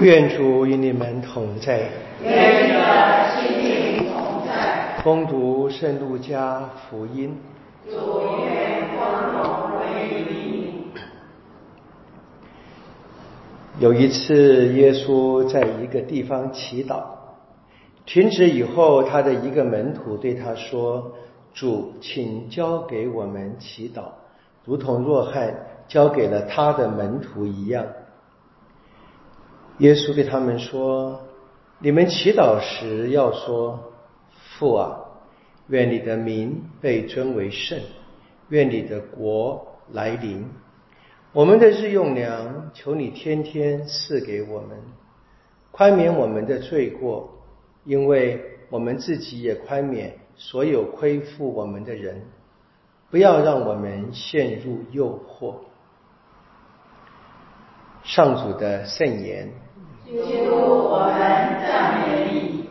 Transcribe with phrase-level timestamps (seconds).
[0.00, 1.90] 愿主与你们同在。
[2.22, 4.98] 愿你的心灵同在。
[5.04, 7.36] 恭读圣路加福音。
[7.84, 10.84] 主愿光荣归于你。
[13.78, 17.02] 有一次，耶稣在一个地方祈祷，
[18.06, 21.12] 停止以后，他的一个门徒对他说
[21.52, 24.04] ：“主，请教给我们祈祷，
[24.64, 25.54] 如同若翰
[25.88, 27.84] 教给了他的门徒一样。”
[29.80, 31.22] 耶稣对他们说
[31.80, 33.94] ：“你们祈祷时要说：
[34.58, 35.00] 父啊，
[35.68, 37.78] 愿你的名被尊为圣，
[38.50, 40.46] 愿你的国来临。
[41.32, 44.82] 我们的日用粮，求你天天赐给我们，
[45.70, 47.38] 宽免我们的罪过，
[47.84, 52.26] 因为我们自己也宽免所有亏负我们的人。
[53.10, 55.54] 不要让我们陷入诱惑。”
[58.04, 59.50] 上主的圣言。
[60.10, 61.20] 基督，我们
[61.62, 62.64] 赞美你。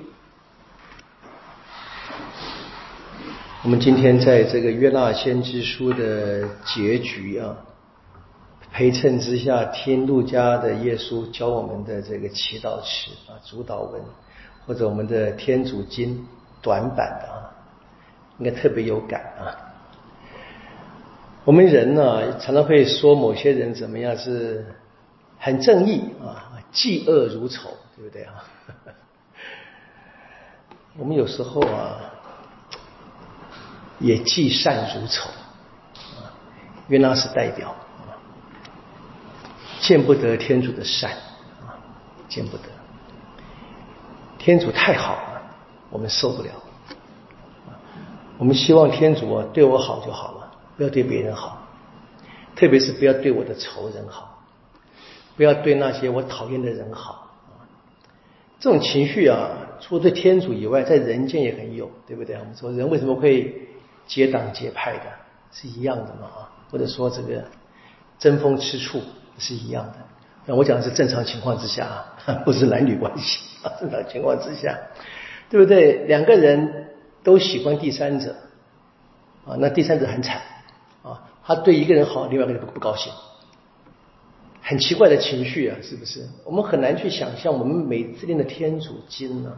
[3.63, 7.55] 我们今天在这个约纳先知书的结局啊，
[8.73, 14.01] 陪衬之下听路加的耶稣教我们的这个祈祷词啊，主导文
[14.67, 16.27] 或者我们的天主经
[16.61, 17.55] 短版的啊，
[18.39, 19.55] 应该特别有感啊。
[21.45, 24.65] 我们人呢，常常会说某些人怎么样是
[25.39, 26.45] 很正义啊。
[26.71, 28.43] 嫉恶如仇，对不对啊？
[30.99, 31.97] 我们有时候啊，
[33.97, 35.31] 也嫉善如仇，
[36.87, 38.13] 因为那是代表啊，
[39.81, 41.11] 见不得天主的善
[41.65, 41.73] 啊，
[42.29, 42.65] 见不得。
[44.37, 45.41] 天主太好了，
[45.89, 46.51] 我们受不了。
[48.37, 51.67] 我们希望天主啊对我好就好了，不要对别人好，
[52.55, 54.38] 特别是不要对我的仇人好。
[55.39, 57.33] 不要对那些我讨厌的人好
[58.59, 62.35] 这种情绪啊，除了对天主以外，在人间也很有，对不对？
[62.35, 63.69] 我们说人为什么会
[64.05, 65.05] 结党结派的，
[65.53, 66.51] 是一样的嘛啊？
[66.69, 67.45] 或者说这个
[68.19, 69.01] 争风吃醋
[69.37, 69.93] 是一样的。
[70.45, 74.77] 那我讲的是正常情况之下啊， 不是男女关系啊， 正常情况之下，
[75.49, 76.05] 对不对？
[76.07, 76.89] 两个人
[77.23, 78.35] 都喜欢第三者
[79.47, 80.41] 啊，那第三者很惨
[81.01, 83.13] 啊，他对一个人好，另外一个人不不高兴。
[84.69, 86.21] 很奇怪的情绪啊，是不是？
[86.45, 89.51] 我们很难去想象，我们每次念的天主经呢，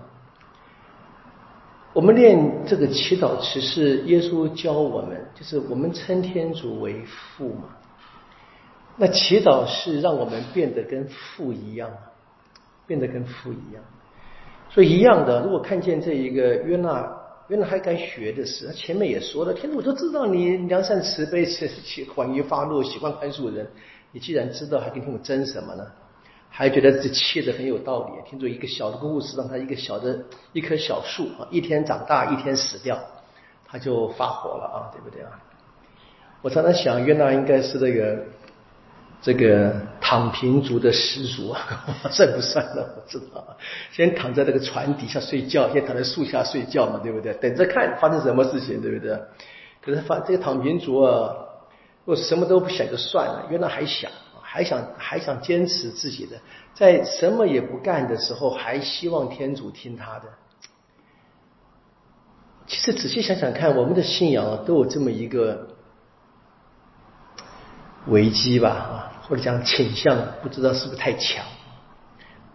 [1.91, 7.75] 我们念这个祈祷词是耶稣教我们，就是我们称天主为父嘛。
[8.95, 11.91] 那祈祷是让我们变得跟父一样，
[12.87, 13.83] 变得跟父一样。
[14.69, 17.05] 所以一样的，如果看见这一个约纳，
[17.49, 21.69] 约纳还该学的是，前面也说了，天主都知道你良善慈悲，是
[22.15, 23.67] 缓于发怒，喜欢宽恕人。
[24.11, 25.85] 你既然知道，还跟天主争什么呢？
[26.53, 28.29] 还觉得自己气的很有道理。
[28.29, 30.19] 听说一个小的故事，让他一个小的
[30.51, 32.99] 一棵小树啊，一天长大，一天死掉，
[33.65, 35.39] 他就发火了啊，对不对啊？
[36.41, 38.25] 我常常想，约纳应该是那个
[39.21, 42.83] 这个躺平族的始祖啊， 算不算呢？
[42.97, 43.41] 我知道，
[43.93, 47.33] 先躺在那个船底下睡觉，先躺在树下睡觉嘛，对不对？
[47.35, 49.17] 等着看发生什么事情，对不对？
[49.81, 51.33] 可是发这个躺平族啊。
[52.03, 56.35] 我什么都不想就算了，原来还想，还想，还想坚持自己的，
[56.73, 60.25] 在什么也不干的时候，还希望天主听他的。
[62.65, 65.67] 其实仔细想想看，我们的信仰都有这么一个
[68.07, 71.45] 危机吧，啊，或者讲倾向，不知道是不是太强。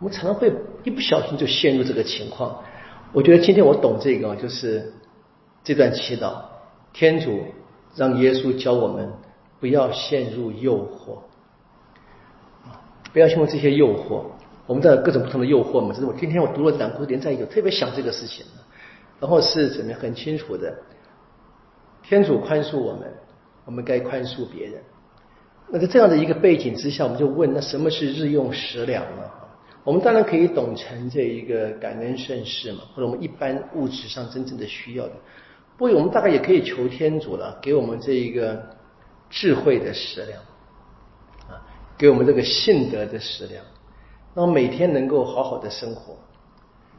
[0.00, 0.52] 我们常常会
[0.84, 2.64] 一不小心就陷入这个情况。
[3.12, 4.92] 我觉得今天我懂这个，就是
[5.62, 6.42] 这段祈祷，
[6.92, 7.44] 天主
[7.94, 9.12] 让耶稣教我们。
[9.58, 11.18] 不要陷入诱惑，
[13.12, 14.24] 不要陷入这些诱惑。
[14.66, 18.44] 我们的各种不同的诱惑嘛，这是我今天我读了两部连在一起，特别想这个事情。
[19.20, 20.76] 然后是怎么很清楚的，
[22.02, 23.10] 天主宽恕我们，
[23.64, 24.74] 我们该宽恕别人。
[25.70, 29.22] 那在这样的一个背景之下，我们就问：那什么是日用食粮呢？
[29.84, 35.12] 我们当然可以懂成这一个感恩盛世嘛，或者我们一般物质上真正的需要的。
[35.78, 38.62] 不过我们大概也可以求天主了，给我们这一个。
[39.30, 40.40] 智慧的食粮
[41.48, 41.60] 啊，
[41.98, 43.64] 给我们这个信德的食粮，
[44.34, 46.16] 让每天能够好好的生活，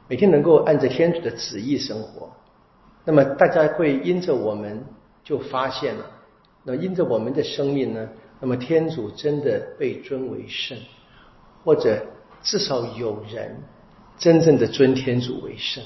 [0.07, 2.29] 每天能够按着天主的旨意生活。
[3.05, 4.83] 那么大家会因着我们
[5.23, 6.05] 就发现了，
[6.63, 8.09] 那因着我们的生命呢，
[8.39, 10.77] 那么天主真的被尊为圣，
[11.63, 12.05] 或者
[12.43, 13.57] 至少有人
[14.17, 15.83] 真正的尊天主为圣，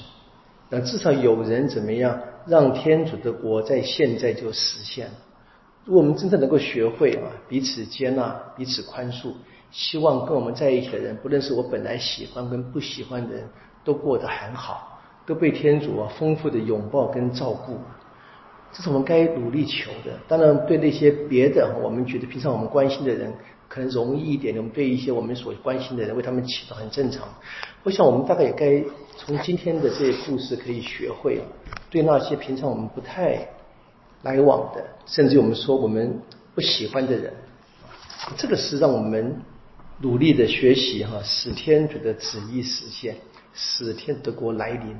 [0.68, 5.12] 那至少有人怎么样让天主的国在现在就实现了。
[5.84, 9.32] 如果我们真正能够学会啊，彼此接纳、彼此宽恕，
[9.70, 13.48] 希望跟我们在一起的人，不论是我本来喜欢跟不喜欢的人，
[13.84, 17.76] 都过得很好，都被天主啊丰富的拥抱跟照顾。
[18.72, 20.18] 这是我们该努力求的。
[20.28, 23.30] 当然，对那些别的我们觉得平常我们关心的人，
[23.68, 24.56] 可能容易一点。
[24.56, 27.28] 我们对一些我们所关心的人，为他们祈祷很正常。
[27.82, 28.82] 我想，我们大概也该
[29.16, 31.40] 从今天的这些故事可以学会，
[31.90, 33.46] 对那些平常我们不太
[34.22, 36.20] 来往的，甚至我们说我们
[36.54, 37.32] 不喜欢的人，
[38.36, 39.36] 这个是让我们
[40.00, 43.16] 努力的学习哈，使天主的旨意实现，
[43.52, 44.96] 使天德国来临。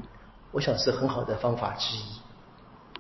[0.51, 2.01] 我想是很好的方法之一。